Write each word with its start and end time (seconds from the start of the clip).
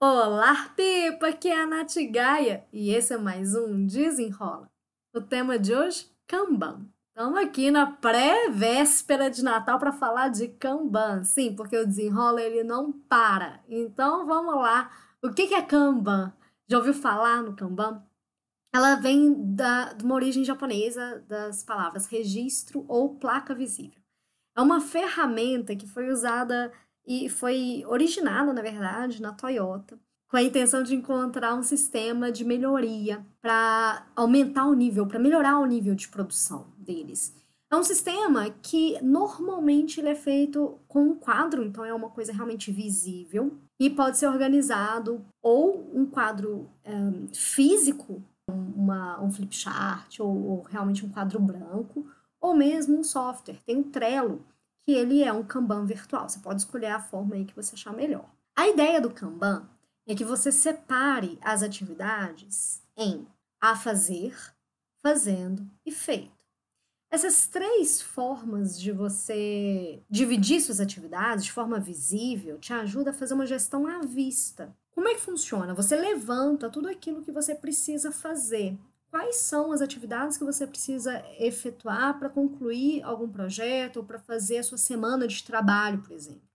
Olá, 0.00 0.72
Pipa! 0.76 1.26
Aqui 1.26 1.48
é 1.48 1.60
a 1.60 1.66
Nath 1.66 1.96
Gaia 2.12 2.64
e 2.72 2.90
esse 2.90 3.12
é 3.14 3.18
mais 3.18 3.56
um 3.56 3.84
Desenrola. 3.84 4.70
O 5.12 5.20
tema 5.20 5.58
de 5.58 5.74
hoje, 5.74 6.08
Kanban. 6.24 6.86
Estamos 7.08 7.36
aqui 7.40 7.68
na 7.72 7.90
pré-véspera 7.90 9.28
de 9.28 9.42
Natal 9.42 9.76
para 9.76 9.90
falar 9.90 10.28
de 10.28 10.46
Kanban. 10.50 11.24
Sim, 11.24 11.52
porque 11.56 11.76
o 11.76 11.84
Desenrola 11.84 12.40
ele 12.40 12.62
não 12.62 12.92
para. 12.92 13.60
Então 13.68 14.24
vamos 14.24 14.54
lá. 14.54 14.88
O 15.20 15.32
que 15.32 15.52
é 15.52 15.62
Kanban? 15.62 16.32
Já 16.68 16.78
ouviu 16.78 16.94
falar 16.94 17.42
no 17.42 17.56
Kanban? 17.56 18.00
Ela 18.72 18.94
vem 18.94 19.34
da, 19.56 19.94
de 19.94 20.04
uma 20.04 20.14
origem 20.14 20.44
japonesa 20.44 21.24
das 21.26 21.64
palavras 21.64 22.06
registro 22.06 22.84
ou 22.86 23.16
placa 23.16 23.52
visível. 23.52 24.00
É 24.56 24.60
uma 24.60 24.80
ferramenta 24.80 25.74
que 25.74 25.88
foi 25.88 26.08
usada 26.08 26.72
e 27.08 27.26
foi 27.30 27.82
originada, 27.86 28.52
na 28.52 28.60
verdade, 28.60 29.22
na 29.22 29.32
Toyota, 29.32 29.98
com 30.30 30.36
a 30.36 30.42
intenção 30.42 30.82
de 30.82 30.94
encontrar 30.94 31.54
um 31.54 31.62
sistema 31.62 32.30
de 32.30 32.44
melhoria 32.44 33.24
para 33.40 34.06
aumentar 34.14 34.66
o 34.66 34.74
nível, 34.74 35.06
para 35.06 35.18
melhorar 35.18 35.58
o 35.58 35.64
nível 35.64 35.94
de 35.94 36.06
produção 36.06 36.66
deles. 36.76 37.34
É 37.70 37.76
um 37.76 37.82
sistema 37.82 38.50
que 38.62 39.02
normalmente 39.02 40.00
ele 40.00 40.10
é 40.10 40.14
feito 40.14 40.78
com 40.86 41.00
um 41.00 41.14
quadro, 41.14 41.64
então 41.64 41.82
é 41.82 41.94
uma 41.94 42.10
coisa 42.10 42.30
realmente 42.30 42.70
visível 42.70 43.56
e 43.80 43.88
pode 43.88 44.18
ser 44.18 44.26
organizado 44.26 45.24
ou 45.42 45.90
um 45.94 46.04
quadro 46.04 46.68
físico, 47.32 48.22
uma, 48.50 49.18
um 49.22 49.30
flip 49.30 49.54
chart 49.54 50.20
ou, 50.20 50.28
ou 50.28 50.62
realmente 50.62 51.06
um 51.06 51.10
quadro 51.10 51.40
branco, 51.40 52.06
ou 52.38 52.54
mesmo 52.54 52.98
um 52.98 53.04
software. 53.04 53.60
Tem 53.64 53.78
o 53.80 53.84
Trello, 53.84 54.42
que 54.88 54.92
ele 54.92 55.22
é 55.22 55.30
um 55.30 55.42
Kanban 55.42 55.84
virtual. 55.84 56.26
Você 56.26 56.38
pode 56.38 56.62
escolher 56.62 56.86
a 56.86 56.98
forma 56.98 57.34
aí 57.34 57.44
que 57.44 57.54
você 57.54 57.74
achar 57.74 57.92
melhor. 57.92 58.26
A 58.56 58.66
ideia 58.66 59.02
do 59.02 59.10
Kanban 59.10 59.68
é 60.06 60.14
que 60.14 60.24
você 60.24 60.50
separe 60.50 61.38
as 61.42 61.62
atividades 61.62 62.82
em 62.96 63.26
a 63.60 63.76
fazer, 63.76 64.34
fazendo 65.02 65.68
e 65.84 65.92
feito. 65.92 66.32
Essas 67.10 67.46
três 67.46 68.00
formas 68.00 68.80
de 68.80 68.90
você 68.90 70.02
dividir 70.08 70.62
suas 70.62 70.80
atividades 70.80 71.44
de 71.44 71.52
forma 71.52 71.78
visível 71.78 72.58
te 72.58 72.72
ajuda 72.72 73.10
a 73.10 73.14
fazer 73.14 73.34
uma 73.34 73.44
gestão 73.44 73.86
à 73.86 73.98
vista. 74.00 74.74
Como 74.92 75.06
é 75.06 75.12
que 75.12 75.20
funciona? 75.20 75.74
Você 75.74 75.96
levanta 75.96 76.70
tudo 76.70 76.88
aquilo 76.88 77.20
que 77.20 77.30
você 77.30 77.54
precisa 77.54 78.10
fazer 78.10 78.74
quais 79.10 79.36
são 79.36 79.72
as 79.72 79.80
atividades 79.80 80.36
que 80.36 80.44
você 80.44 80.66
precisa 80.66 81.24
efetuar 81.38 82.18
para 82.18 82.28
concluir 82.28 83.02
algum 83.02 83.28
projeto 83.28 83.98
ou 83.98 84.04
para 84.04 84.18
fazer 84.18 84.58
a 84.58 84.62
sua 84.62 84.78
semana 84.78 85.26
de 85.26 85.42
trabalho, 85.42 86.02
por 86.02 86.12
exemplo. 86.12 86.48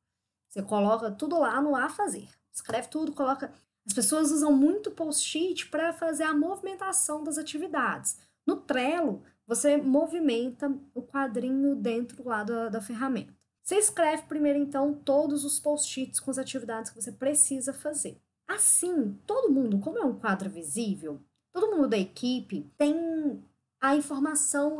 Você 0.50 0.62
coloca 0.62 1.12
tudo 1.12 1.40
lá 1.40 1.60
no 1.62 1.76
a 1.76 1.90
fazer. 1.90 2.28
Escreve 2.52 2.88
tudo, 2.88 3.12
coloca. 3.12 3.52
As 3.86 3.94
pessoas 3.94 4.32
usam 4.32 4.54
muito 4.54 4.92
post-it 4.92 5.68
para 5.68 5.92
fazer 5.92 6.24
a 6.24 6.34
movimentação 6.34 7.24
das 7.24 7.38
atividades. 7.38 8.18
No 8.46 8.58
Trello, 8.58 9.24
você 9.48 9.78
movimenta 9.78 10.72
o 10.94 11.02
quadrinho 11.02 11.76
dentro 11.76 12.24
lá 12.28 12.44
da, 12.44 12.70
da 12.70 12.82
ferramenta. 12.82 13.34
Você 13.64 13.76
escreve 13.76 14.24
primeiro, 14.24 14.60
então, 14.60 14.94
todos 14.94 15.44
os 15.44 15.60
post-its 15.60 16.20
com 16.20 16.30
as 16.30 16.38
atividades 16.38 16.92
que 16.92 17.02
você 17.02 17.12
precisa 17.12 17.74
fazer. 17.74 18.22
Assim, 18.48 19.18
todo 19.26 19.52
mundo, 19.52 19.80
como 19.80 19.98
é 19.98 20.04
um 20.04 20.20
quadro 20.20 20.50
visível, 20.50 21.22
todo 21.54 21.72
mundo 21.72 21.88
da 21.88 21.98
equipe 21.98 22.70
tem 22.78 23.42
a 23.80 23.96
informação 23.96 24.80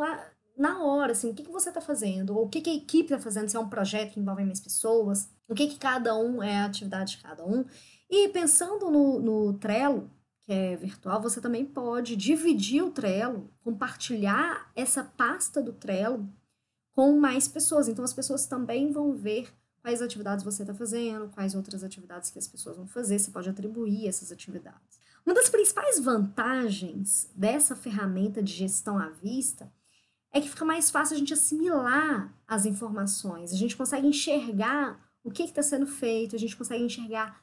na 0.58 0.84
hora, 0.84 1.14
assim, 1.14 1.30
o 1.30 1.34
que, 1.34 1.44
que 1.44 1.52
você 1.52 1.70
está 1.70 1.82
fazendo, 1.82 2.36
ou 2.36 2.46
o 2.46 2.50
que, 2.50 2.62
que 2.62 2.70
a 2.70 2.76
equipe 2.76 3.14
está 3.14 3.20
fazendo, 3.20 3.50
se 3.50 3.56
é 3.56 3.60
um 3.60 3.70
projeto 3.70 4.14
que 4.14 4.20
envolve 4.20 4.44
mais 4.44 4.60
pessoas, 4.60 5.30
o 5.48 5.56
que, 5.56 5.68
que 5.68 5.78
cada 5.78 6.16
um 6.16 6.42
é 6.42 6.58
a 6.58 6.66
atividade 6.66 7.18
de 7.18 7.24
cada 7.24 7.46
um. 7.46 7.66
E 8.10 8.30
pensando 8.30 8.90
no, 8.90 9.20
no 9.20 9.54
Trello, 9.54 10.10
que 10.44 10.52
é 10.52 10.76
virtual, 10.76 11.22
você 11.22 11.42
também 11.42 11.66
pode 11.66 12.16
dividir 12.16 12.84
o 12.84 12.92
Trello, 12.92 13.50
compartilhar 13.64 14.72
essa 14.76 15.04
pasta 15.04 15.62
do 15.62 15.74
Trello 15.74 16.28
com 16.96 17.18
mais 17.20 17.48
pessoas. 17.48 17.88
Então, 17.88 18.06
as 18.06 18.14
pessoas 18.14 18.46
também 18.46 18.92
vão 18.92 19.14
ver 19.14 19.52
quais 19.82 20.02
atividades 20.02 20.46
você 20.46 20.64
está 20.64 20.74
fazendo, 20.74 21.30
quais 21.30 21.56
outras 21.56 21.84
atividades 21.84 22.30
que 22.30 22.40
as 22.40 22.48
pessoas 22.48 22.78
vão 22.78 22.88
fazer, 22.88 23.20
você 23.20 23.32
pode 23.32 23.50
atribuir 23.50 24.08
essas 24.08 24.32
atividades. 24.32 25.03
Uma 25.26 25.36
das 25.36 25.50
principais 25.50 26.00
vantagens 26.00 27.30
dessa 27.36 27.76
ferramenta 27.76 28.44
de 28.44 28.52
gestão 28.52 28.98
à 28.98 29.10
vista 29.10 29.72
é 30.32 30.42
que 30.42 30.50
fica 30.50 30.66
mais 30.66 30.90
fácil 30.92 31.16
a 31.16 31.20
gente 31.20 31.34
assimilar 31.34 32.34
as 32.48 32.66
informações, 32.66 33.54
a 33.54 33.56
gente 33.56 33.78
consegue 33.78 34.08
enxergar 34.08 35.00
o 35.24 35.32
que 35.32 35.44
está 35.44 35.62
sendo 35.62 35.88
feito, 35.88 36.36
a 36.36 36.40
gente 36.40 36.58
consegue 36.58 36.84
enxergar 36.84 37.42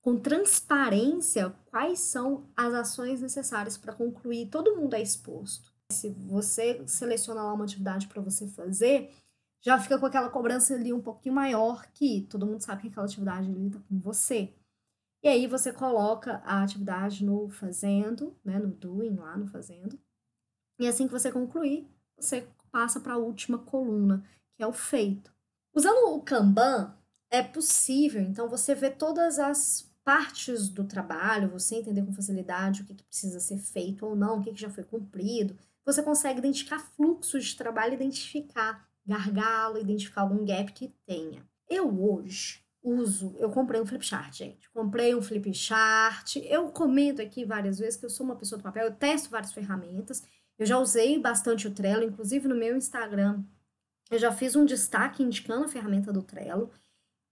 com 0.00 0.16
transparência 0.16 1.54
quais 1.66 1.98
são 1.98 2.48
as 2.56 2.72
ações 2.72 3.20
necessárias 3.20 3.76
para 3.76 3.92
concluir. 3.92 4.48
Todo 4.48 4.76
mundo 4.76 4.94
é 4.94 5.02
exposto. 5.02 5.70
Se 5.92 6.10
você 6.10 6.82
seleciona 6.86 7.42
lá 7.42 7.52
uma 7.52 7.64
atividade 7.64 8.06
para 8.06 8.22
você 8.22 8.46
fazer, 8.46 9.10
já 9.60 9.78
fica 9.78 9.98
com 9.98 10.06
aquela 10.06 10.30
cobrança 10.30 10.74
ali 10.74 10.92
um 10.92 11.00
pouquinho 11.00 11.34
maior 11.34 11.86
que 11.92 12.26
todo 12.30 12.46
mundo 12.46 12.62
sabe 12.62 12.82
que 12.82 12.88
aquela 12.88 13.06
atividade 13.06 13.50
está 13.50 13.80
com 13.88 13.98
você. 13.98 14.54
E 15.22 15.28
aí 15.28 15.46
você 15.46 15.72
coloca 15.72 16.40
a 16.44 16.62
atividade 16.62 17.24
no 17.24 17.48
fazendo, 17.48 18.36
né, 18.44 18.58
no 18.58 18.68
doing 18.68 19.16
lá 19.16 19.36
no 19.36 19.46
fazendo. 19.48 19.98
E 20.78 20.86
assim 20.86 21.06
que 21.06 21.12
você 21.12 21.32
concluir, 21.32 21.88
você 22.16 22.46
passa 22.70 23.00
para 23.00 23.14
a 23.14 23.18
última 23.18 23.58
coluna, 23.58 24.24
que 24.56 24.62
é 24.62 24.66
o 24.66 24.72
feito. 24.72 25.32
Usando 25.74 26.14
o 26.14 26.22
Kanban, 26.22 26.94
é 27.30 27.42
possível, 27.42 28.22
então, 28.22 28.48
você 28.48 28.74
ver 28.74 28.96
todas 28.96 29.38
as 29.38 29.88
partes 30.02 30.68
do 30.68 30.84
trabalho, 30.84 31.50
você 31.50 31.76
entender 31.76 32.02
com 32.02 32.14
facilidade 32.14 32.80
o 32.80 32.84
que, 32.86 32.94
que 32.94 33.04
precisa 33.04 33.40
ser 33.40 33.58
feito 33.58 34.06
ou 34.06 34.16
não, 34.16 34.38
o 34.38 34.42
que, 34.42 34.52
que 34.52 34.60
já 34.60 34.70
foi 34.70 34.82
cumprido. 34.82 35.58
Você 35.84 36.02
consegue 36.02 36.38
identificar 36.38 36.78
fluxos 36.78 37.46
de 37.46 37.56
trabalho, 37.56 37.94
identificar 37.94 38.88
gargalo, 39.04 39.78
identificar 39.78 40.22
algum 40.22 40.44
gap 40.44 40.72
que 40.72 40.88
tenha. 41.04 41.46
Eu 41.68 42.02
hoje 42.02 42.64
uso, 42.88 43.34
eu 43.38 43.50
comprei 43.50 43.80
um 43.80 43.86
flip 43.86 44.04
chart, 44.04 44.34
gente. 44.34 44.68
Comprei 44.70 45.14
um 45.14 45.22
flip 45.22 45.52
chart. 45.54 46.36
Eu 46.36 46.70
comento 46.70 47.20
aqui 47.20 47.44
várias 47.44 47.78
vezes 47.78 47.98
que 47.98 48.06
eu 48.06 48.10
sou 48.10 48.24
uma 48.24 48.36
pessoa 48.36 48.58
do 48.58 48.62
papel, 48.62 48.86
eu 48.86 48.94
testo 48.94 49.30
várias 49.30 49.52
ferramentas. 49.52 50.22
Eu 50.58 50.66
já 50.66 50.78
usei 50.78 51.18
bastante 51.18 51.68
o 51.68 51.70
Trello, 51.70 52.02
inclusive 52.02 52.48
no 52.48 52.54
meu 52.54 52.76
Instagram. 52.76 53.42
Eu 54.10 54.18
já 54.18 54.32
fiz 54.32 54.56
um 54.56 54.64
destaque 54.64 55.22
indicando 55.22 55.64
a 55.64 55.68
ferramenta 55.68 56.12
do 56.12 56.22
Trello. 56.22 56.70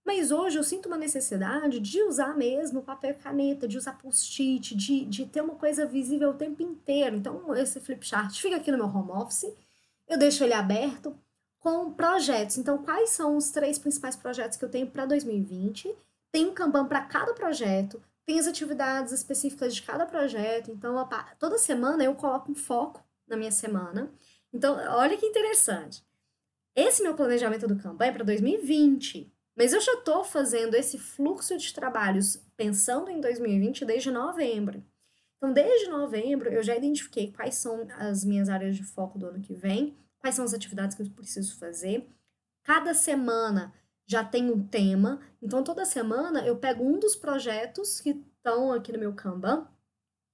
Mas 0.05 0.31
hoje 0.31 0.57
eu 0.57 0.63
sinto 0.63 0.85
uma 0.85 0.97
necessidade 0.97 1.81
de 1.81 2.01
usar 2.03 2.37
mesmo 2.37 2.81
papel 2.81 3.11
e 3.11 3.15
caneta, 3.15 3.67
de 3.67 3.77
usar 3.77 3.97
post-it, 3.97 4.73
de, 4.73 5.03
de 5.03 5.25
ter 5.25 5.41
uma 5.41 5.55
coisa 5.55 5.85
visível 5.85 6.29
o 6.29 6.33
tempo 6.33 6.63
inteiro. 6.63 7.17
Então, 7.17 7.53
esse 7.53 7.81
flip 7.81 8.07
chart 8.07 8.39
fica 8.39 8.55
aqui 8.55 8.71
no 8.71 8.77
meu 8.77 8.87
home 8.87 9.11
office, 9.11 9.53
eu 10.07 10.17
deixo 10.17 10.45
ele 10.45 10.53
aberto 10.53 11.13
com 11.67 11.91
projetos. 11.91 12.57
Então, 12.57 12.81
quais 12.81 13.09
são 13.09 13.35
os 13.35 13.51
três 13.51 13.77
principais 13.77 14.15
projetos 14.15 14.57
que 14.57 14.63
eu 14.63 14.69
tenho 14.69 14.87
para 14.87 15.05
2020? 15.05 15.93
Tem 16.31 16.45
um 16.45 16.53
Kanban 16.53 16.85
para 16.85 17.01
cada 17.01 17.33
projeto, 17.33 18.01
tem 18.25 18.39
as 18.39 18.47
atividades 18.47 19.11
específicas 19.11 19.75
de 19.75 19.81
cada 19.81 20.05
projeto. 20.05 20.71
Então, 20.71 20.95
toda 21.37 21.57
semana 21.57 22.05
eu 22.05 22.15
coloco 22.15 22.49
um 22.49 22.55
foco 22.55 23.03
na 23.27 23.35
minha 23.35 23.51
semana. 23.51 24.09
Então, 24.53 24.77
olha 24.95 25.17
que 25.17 25.25
interessante. 25.25 26.05
Esse 26.73 27.03
meu 27.03 27.15
planejamento 27.15 27.67
do 27.67 27.75
Kanban 27.75 28.05
é 28.05 28.11
para 28.13 28.23
2020, 28.23 29.29
mas 29.53 29.73
eu 29.73 29.81
já 29.81 29.91
estou 29.95 30.23
fazendo 30.23 30.73
esse 30.73 30.97
fluxo 30.97 31.57
de 31.57 31.73
trabalhos 31.73 32.41
pensando 32.55 33.11
em 33.11 33.19
2020 33.19 33.83
desde 33.83 34.09
novembro. 34.09 34.81
Então, 35.35 35.51
desde 35.51 35.89
novembro, 35.89 36.47
eu 36.47 36.63
já 36.63 36.77
identifiquei 36.77 37.33
quais 37.33 37.55
são 37.55 37.85
as 37.99 38.23
minhas 38.23 38.47
áreas 38.47 38.77
de 38.77 38.85
foco 38.85 39.19
do 39.19 39.25
ano 39.25 39.41
que 39.41 39.53
vem 39.53 39.97
quais 40.19 40.35
são 40.35 40.45
as 40.45 40.53
atividades 40.53 40.95
que 40.95 41.01
eu 41.01 41.09
preciso 41.09 41.57
fazer. 41.57 42.07
Cada 42.63 42.93
semana 42.93 43.73
já 44.05 44.23
tem 44.23 44.49
um 44.49 44.65
tema, 44.65 45.19
então 45.41 45.63
toda 45.63 45.85
semana 45.85 46.45
eu 46.45 46.57
pego 46.57 46.83
um 46.83 46.99
dos 46.99 47.15
projetos 47.15 47.99
que 47.99 48.09
estão 48.37 48.71
aqui 48.71 48.91
no 48.91 48.99
meu 48.99 49.13
Kanban 49.13 49.67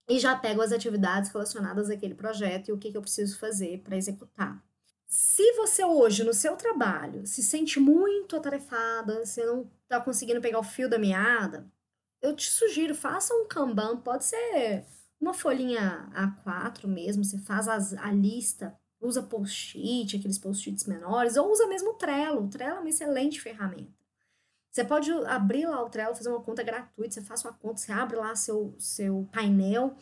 e 0.07 0.19
já 0.19 0.35
pego 0.35 0.61
as 0.61 0.71
atividades 0.71 1.31
relacionadas 1.31 1.89
àquele 1.89 2.13
projeto 2.13 2.67
e 2.67 2.71
o 2.71 2.77
que, 2.77 2.91
que 2.91 2.97
eu 2.97 3.01
preciso 3.01 3.39
fazer 3.39 3.79
para 3.79 3.97
executar. 3.97 4.63
Se 5.05 5.53
você 5.53 5.83
hoje 5.83 6.23
no 6.23 6.33
seu 6.33 6.55
trabalho 6.55 7.25
se 7.25 7.43
sente 7.43 7.79
muito 7.79 8.35
atarefada, 8.35 9.25
você 9.25 9.45
não 9.45 9.69
está 9.83 9.99
conseguindo 9.99 10.41
pegar 10.41 10.59
o 10.59 10.63
fio 10.63 10.89
da 10.89 10.97
meada, 10.97 11.71
eu 12.21 12.35
te 12.35 12.49
sugiro, 12.49 12.95
faça 12.95 13.33
um 13.33 13.47
Kanban, 13.47 13.97
pode 13.97 14.23
ser 14.23 14.85
uma 15.19 15.33
folhinha 15.33 16.09
A4 16.13 16.87
mesmo, 16.87 17.23
você 17.23 17.37
faz 17.37 17.67
as, 17.67 17.93
a 17.93 18.11
lista 18.11 18.75
usa 19.03 19.21
post-it, 19.21 20.15
aqueles 20.15 20.39
post-its 20.39 20.85
menores, 20.85 21.35
ou 21.35 21.51
usa 21.51 21.67
mesmo 21.67 21.91
o 21.91 21.93
Trello. 21.95 22.45
O 22.45 22.49
Trello 22.49 22.77
é 22.77 22.79
uma 22.79 22.89
excelente 22.89 23.41
ferramenta. 23.41 23.91
Você 24.71 24.83
pode 24.83 25.11
abrir 25.27 25.67
lá 25.67 25.83
o 25.83 25.89
Trello, 25.89 26.15
fazer 26.15 26.29
uma 26.29 26.41
conta 26.41 26.63
gratuita, 26.63 27.13
você 27.13 27.21
faz 27.21 27.43
uma 27.43 27.53
conta, 27.53 27.79
você 27.79 27.91
abre 27.91 28.17
lá 28.17 28.35
seu, 28.35 28.73
seu 28.79 29.27
painel, 29.31 29.95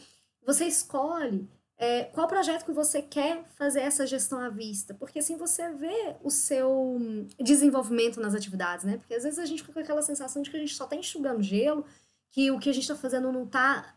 você 0.46 0.66
escolhe 0.66 1.50
é, 1.78 2.04
qual 2.06 2.28
projeto 2.28 2.64
que 2.64 2.72
você 2.72 3.02
quer 3.02 3.44
fazer 3.56 3.82
essa 3.82 4.06
gestão 4.06 4.40
à 4.40 4.50
vista, 4.50 4.94
porque 4.94 5.18
assim 5.18 5.36
você 5.36 5.72
vê 5.72 6.16
o 6.24 6.30
seu 6.30 7.00
desenvolvimento 7.40 8.22
nas 8.22 8.36
atividades, 8.36 8.86
né? 8.86 8.98
Porque 8.98 9.16
às 9.16 9.24
vezes 9.24 9.40
a 9.40 9.46
gente 9.46 9.62
fica 9.64 9.74
com 9.74 9.80
aquela 9.80 10.04
sensação 10.04 10.44
de 10.44 10.52
que 10.52 10.58
a 10.58 10.60
gente 10.60 10.76
só 10.76 10.84
está 10.84 10.96
enxugando 10.96 11.42
gelo, 11.42 11.84
que 12.30 12.52
o 12.52 12.60
que 12.60 12.70
a 12.70 12.74
gente 12.74 12.84
está 12.84 12.96
fazendo 12.96 13.32
não 13.32 13.46
está 13.46 13.96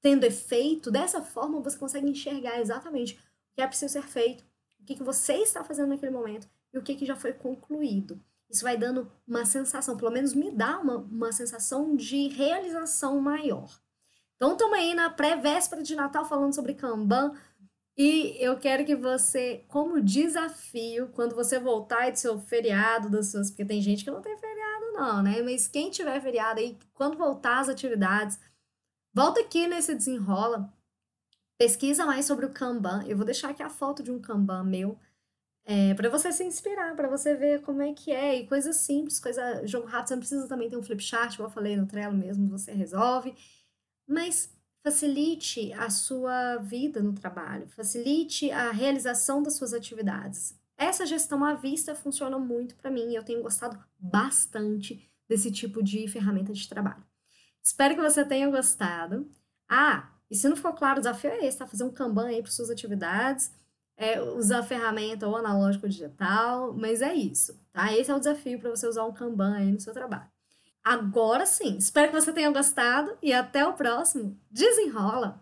tendo 0.00 0.24
efeito, 0.24 0.90
dessa 0.90 1.20
forma 1.20 1.60
você 1.60 1.76
consegue 1.76 2.08
enxergar 2.08 2.58
exatamente 2.58 3.18
que 3.54 3.62
é 3.62 3.66
preciso 3.66 3.92
ser 3.92 4.02
feito, 4.02 4.44
o 4.80 4.84
que, 4.84 4.94
que 4.96 5.02
você 5.02 5.34
está 5.34 5.62
fazendo 5.64 5.88
naquele 5.88 6.12
momento 6.12 6.48
e 6.72 6.78
o 6.78 6.82
que, 6.82 6.94
que 6.94 7.06
já 7.06 7.16
foi 7.16 7.32
concluído. 7.32 8.20
Isso 8.48 8.64
vai 8.64 8.76
dando 8.76 9.10
uma 9.26 9.44
sensação, 9.44 9.96
pelo 9.96 10.10
menos 10.10 10.34
me 10.34 10.50
dá 10.50 10.78
uma, 10.78 10.96
uma 10.96 11.32
sensação 11.32 11.94
de 11.94 12.28
realização 12.28 13.20
maior. 13.20 13.70
Então, 14.40 14.52
estamos 14.52 14.76
aí 14.76 14.94
na 14.94 15.10
pré-véspera 15.10 15.82
de 15.82 15.94
Natal 15.94 16.24
falando 16.24 16.54
sobre 16.54 16.74
Kanban. 16.74 17.34
E 17.96 18.34
eu 18.40 18.58
quero 18.58 18.86
que 18.86 18.96
você, 18.96 19.64
como 19.68 20.00
desafio, 20.00 21.10
quando 21.12 21.34
você 21.34 21.58
voltar 21.58 22.10
do 22.10 22.18
seu 22.18 22.40
feriado, 22.40 23.10
das 23.10 23.30
suas. 23.30 23.50
Porque 23.50 23.66
tem 23.66 23.82
gente 23.82 24.02
que 24.02 24.10
não 24.10 24.22
tem 24.22 24.36
feriado, 24.38 24.92
não, 24.94 25.22
né? 25.22 25.42
Mas 25.42 25.68
quem 25.68 25.90
tiver 25.90 26.20
feriado 26.22 26.58
aí, 26.58 26.78
quando 26.94 27.18
voltar 27.18 27.60
às 27.60 27.68
atividades, 27.68 28.40
volta 29.12 29.40
aqui 29.40 29.66
nesse 29.68 29.94
desenrola. 29.94 30.72
Pesquisa 31.60 32.06
mais 32.06 32.24
sobre 32.24 32.46
o 32.46 32.50
Kanban. 32.50 33.04
Eu 33.06 33.18
vou 33.18 33.26
deixar 33.26 33.50
aqui 33.50 33.62
a 33.62 33.68
foto 33.68 34.02
de 34.02 34.10
um 34.10 34.18
Kanban 34.18 34.64
meu 34.64 34.98
é, 35.62 35.92
para 35.92 36.08
você 36.08 36.32
se 36.32 36.42
inspirar, 36.42 36.96
para 36.96 37.06
você 37.06 37.34
ver 37.34 37.60
como 37.60 37.82
é 37.82 37.92
que 37.92 38.10
é, 38.10 38.34
e 38.34 38.46
coisas 38.46 38.76
simples, 38.76 39.20
coisa, 39.20 39.66
jogo 39.66 39.86
rápido, 39.86 40.08
você 40.08 40.14
não 40.14 40.20
precisa 40.20 40.48
também 40.48 40.70
ter 40.70 40.78
um 40.78 40.82
flip 40.82 41.02
chart, 41.02 41.36
como 41.36 41.48
eu 41.48 41.52
falei 41.52 41.76
no 41.76 41.86
Trello 41.86 42.16
mesmo, 42.16 42.48
você 42.48 42.72
resolve, 42.72 43.34
mas 44.08 44.50
facilite 44.82 45.70
a 45.74 45.90
sua 45.90 46.56
vida 46.56 47.02
no 47.02 47.12
trabalho, 47.12 47.68
facilite 47.68 48.50
a 48.50 48.70
realização 48.70 49.42
das 49.42 49.56
suas 49.56 49.74
atividades. 49.74 50.58
Essa 50.78 51.04
gestão 51.04 51.44
à 51.44 51.52
vista 51.52 51.94
funciona 51.94 52.38
muito 52.38 52.74
para 52.74 52.90
mim, 52.90 53.14
eu 53.14 53.22
tenho 53.22 53.42
gostado 53.42 53.78
bastante 53.98 55.06
desse 55.28 55.52
tipo 55.52 55.82
de 55.82 56.08
ferramenta 56.08 56.54
de 56.54 56.66
trabalho. 56.66 57.04
Espero 57.62 57.94
que 57.94 58.00
você 58.00 58.24
tenha 58.24 58.48
gostado. 58.48 59.30
Ah, 59.68 60.10
e 60.30 60.36
se 60.36 60.48
não 60.48 60.56
ficou 60.56 60.72
claro, 60.72 60.98
o 60.98 61.02
desafio 61.02 61.30
é 61.30 61.46
esse, 61.46 61.58
tá? 61.58 61.66
Fazer 61.66 61.84
um 61.84 61.90
Kanban 61.90 62.26
aí 62.26 62.42
para 62.42 62.50
suas 62.50 62.70
atividades 62.70 63.52
é, 64.00 64.18
usar 64.18 64.62
ferramenta 64.62 65.28
ou 65.28 65.36
analógico 65.36 65.84
ou 65.84 65.90
digital, 65.90 66.72
mas 66.72 67.02
é 67.02 67.12
isso, 67.12 67.60
tá? 67.70 67.92
Esse 67.92 68.10
é 68.10 68.14
o 68.14 68.18
desafio 68.18 68.58
para 68.58 68.70
você 68.70 68.88
usar 68.88 69.04
um 69.04 69.12
Kanban 69.12 69.54
aí 69.54 69.70
no 69.70 69.78
seu 69.78 69.92
trabalho. 69.92 70.30
Agora 70.82 71.44
sim, 71.44 71.76
espero 71.76 72.10
que 72.10 72.18
você 72.18 72.32
tenha 72.32 72.50
gostado 72.50 73.14
e 73.22 73.30
até 73.30 73.66
o 73.66 73.74
próximo. 73.74 74.40
Desenrola! 74.50 75.38